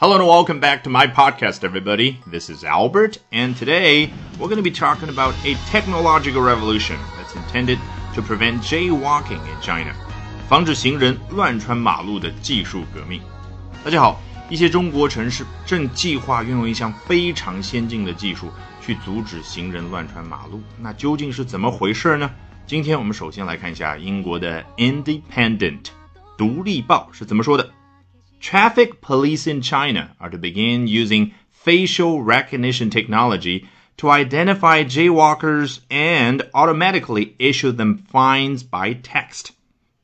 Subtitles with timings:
[0.00, 2.20] Hello and welcome back to my podcast, everybody.
[2.24, 7.34] This is Albert, and today we're going to be talking about a technological revolution that's
[7.34, 7.80] intended
[8.14, 9.92] to prevent jaywalking in China.
[10.48, 13.20] 防止行人乱穿马路的技术革命。
[13.84, 20.62] 大家好，一些中国城市正计划运用一项非常先进的技术去阻止行人乱穿马路。
[20.80, 22.30] 那究竟是怎么回事呢？
[22.68, 25.82] 今天我们首先来看一下英国的《Independent》
[26.36, 27.68] 独立报是怎么说的。
[28.39, 33.65] Traffic police in China are to begin using facial recognition technology
[33.97, 39.51] to identify jaywalkers and automatically issue them fines by text.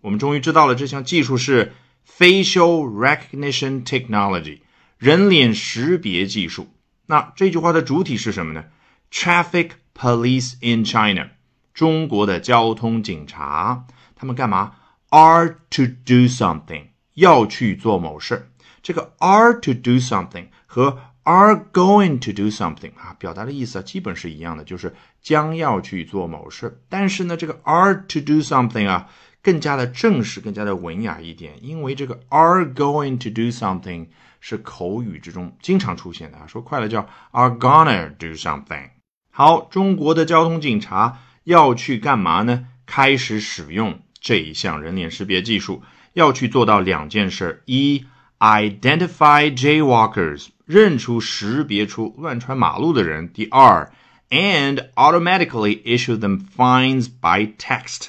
[0.00, 1.72] 我们终于知道了这项技术是
[2.08, 4.60] facial recognition technology，
[4.98, 6.68] 人脸识别技术。
[7.06, 8.64] 那这句话的主体是什么呢？
[9.10, 11.28] Traffic police in China，
[11.74, 13.84] 中国的交通警察，
[14.16, 14.76] 他们干嘛？
[15.10, 16.86] Are to do something。
[17.17, 18.47] 要去做某事，
[18.83, 26.79] 这个 are to do something 和 are going to do something 啊，表达的意思啊，基本是一样的，就是将要去做某事。
[26.87, 29.09] 但是呢，这个 are to do something 啊，
[29.41, 34.09] 更加的正式，更加的文雅一点，因为这个 are going to do something
[34.39, 38.91] 是口语之中经常出现的啊，说快了叫 are gonna do something。
[39.31, 42.67] 好，中国的交通警察要去干嘛呢？
[42.85, 45.81] 开始使用这一项人脸识别技术。
[46.17, 48.03] 要去做到两件事：一
[48.39, 53.91] ，identify jaywalkers，认出、识别出乱穿马路的人；第二
[54.31, 58.07] ，and automatically issue them fines by text，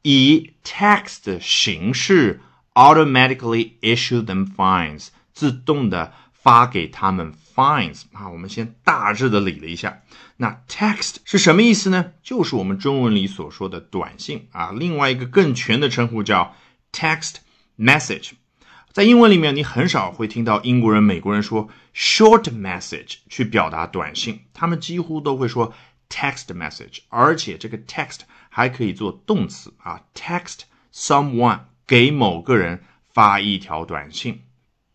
[0.00, 2.40] 以 text 形式
[2.72, 8.04] automatically issue them fines，自动的发给他们 fines。
[8.14, 9.98] 啊，我们先大致的理了一下，
[10.38, 12.06] 那 text 是什么意思呢？
[12.22, 14.72] 就是我们中文里所说的短信啊。
[14.74, 16.56] 另外一个更全的称呼叫。
[16.94, 17.38] Text
[17.76, 18.30] message，
[18.92, 25.74] 在英文里面，你很少会听到英国人、美国人说 short message 去表达短信，他们几乎都会说
[26.08, 30.60] text message，而且这个 text 还可以做动词啊，text
[30.94, 34.42] someone 给某个人发一条短信。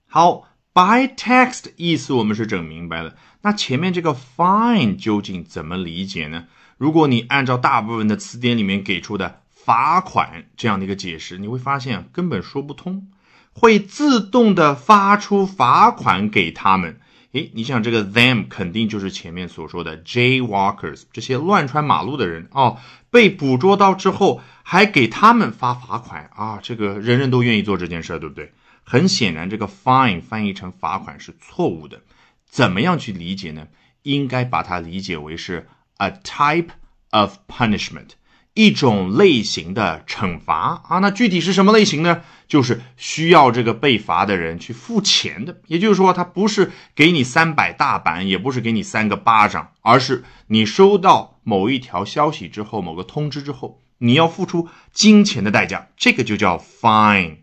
[0.08, 6.48] 好，by text 意思我们是整明白了，那前面这个 fine 究竟怎么理解呢？
[6.78, 9.42] 如果你按照大部分的词典里面给出的。
[9.66, 13.08] 罚款这样的一个解释，你会发现根本说不通，
[13.54, 17.00] 会自动的发出罚款给他们。
[17.34, 22.78] 诶，你想这个 them 肯定就是前面所说的 jaywalkers 这些乱穿马路的人哦，
[23.12, 28.54] 被捕捉到之后还给他们发罚款啊，这个人人都愿意做这件事，对不对？
[28.84, 32.02] 很显然，这个 fine 翻译成罚款是错误的。
[32.50, 33.68] 怎么样去理解呢？
[34.02, 35.68] 应该把它理解为是
[35.98, 36.70] a type
[37.12, 38.12] of punishment。
[38.60, 42.24] 一种类型的惩罚啊，那具体是什么类型呢？
[42.46, 45.62] 就是需要这个被罚的人去付钱的。
[45.68, 57.38] 也就是说，他不是给你三百大板，也不是给你三个巴掌，而是你收到某一条消息之后，某个通知之后，你要付出金钱的代价，这个就叫 fine。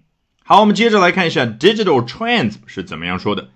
[0.44, 3.48] 好，我们接着来看一下 digital trends 是怎么样说的。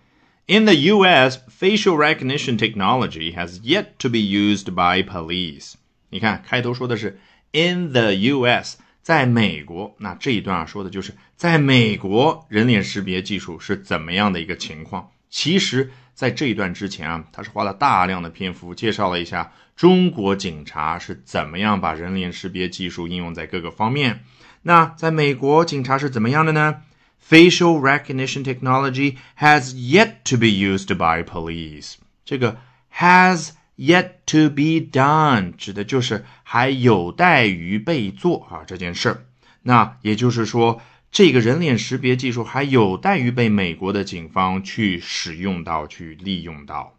[0.47, 5.75] In the U.S., facial recognition technology has yet to be used by police。
[6.09, 7.21] 你看，开头说的是。
[7.53, 15.11] In the U.S.，在美国，那这一段啊说的就是在美国人脸识别技术是怎么样的一个情况。
[15.29, 24.25] 其实，在这一段之前啊，他是花了大量的篇幅介绍了一下中国警察是怎么样把人脸识别技术应用在各个方面。
[24.63, 26.83] 那在美国，警察是怎么样的呢
[27.29, 31.95] ？Facial recognition technology has yet to be used by police。
[32.25, 32.59] 这个
[32.97, 33.51] has。
[33.80, 39.26] Yet to be done，指的就是还有待于被做啊这件事儿。
[39.64, 46.94] 那也就是说，这个人脸识别技术还有待于被美国的警方去使用到、去利用到。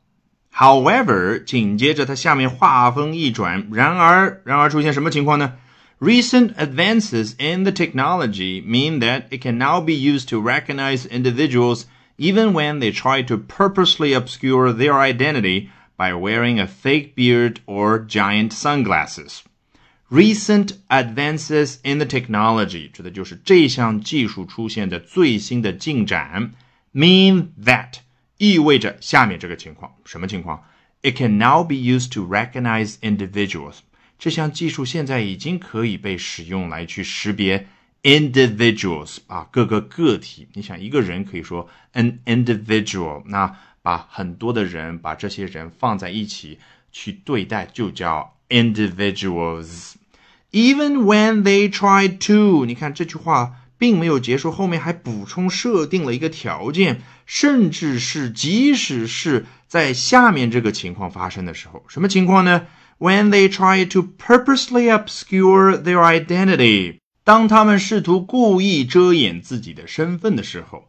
[0.54, 5.54] However，紧接着它下面话锋一转，然而，然而出现什么情况呢？
[5.98, 11.84] Recent advances in the technology mean that it can now be used to recognize individuals
[12.18, 15.68] even when they try to purposely obscure their identity.
[16.00, 19.40] by wearing a fake beard or giant sunglasses.
[20.08, 26.52] Recent advances in the technology 指的就是这项技术出现的最新的进展，
[26.94, 27.94] mean that
[28.38, 30.62] 意味着下面这个情况，什么情况？
[31.02, 33.78] It can now be used to recognize individuals。
[34.18, 37.66] 这项技术现在已经可以被使用来去识别
[38.02, 40.48] individuals 啊，各个个体。
[40.54, 46.59] 你想一个人可以说 an individual，那 把很多的人把这些人放在一起
[46.91, 49.93] 去对待，就叫 individuals。
[50.51, 62.67] Even when they try to，你看这句话并没有结束，后面还补充设定了一个条件，甚至是即使是在下面这个情况发生的时候，什么情况呢
[62.99, 70.87] ？When they try to purposely obscure their identity，当他们试图故意遮掩自己的身份的时候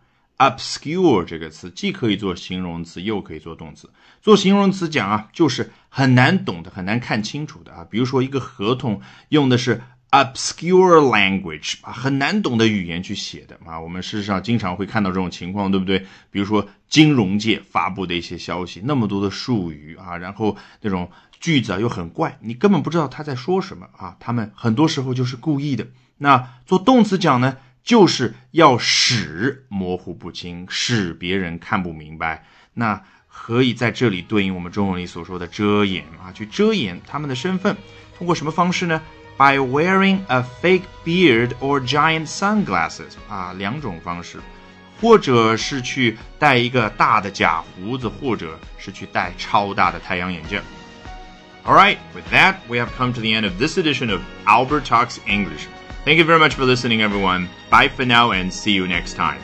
[0.50, 3.88] ，obscure 这个词既可以做形容词，又可以做动词。
[4.20, 7.86] 做形容词讲啊，就是很难懂的、很难看清楚的啊。
[7.90, 9.80] 比如说一个合同用的是。
[10.12, 16.00] obscure language 啊，很难懂的语言去写的啊，我们事实上经常会看到这种情况，对不对？
[16.30, 21.10] 比如说金融界发布的一些消息，那么多的术语啊，然后那种
[21.40, 24.14] 句子啊又很怪，你根本不知道他在说什么啊。
[24.20, 25.86] 他们很多时候就是故意的。
[26.18, 32.45] 那做动词讲呢，就是要使模糊不清，使别人看不明白。
[32.73, 37.77] 那可以在这里对应我们中文里所说的遮掩啊，去遮掩他们的身份，
[38.17, 39.01] 通过什么方式呢？
[39.37, 44.39] By wearing a fake beard or giant sunglasses 啊，两种方式，
[44.99, 50.59] 或者是去戴一个大的假胡子，或者是去戴超大的太阳眼镜。
[51.63, 55.19] All right, with that, we have come to the end of this edition of Albert Talks
[55.27, 55.67] English.
[56.04, 57.48] Thank you very much for listening, everyone.
[57.70, 59.40] Bye for now, and see you next time.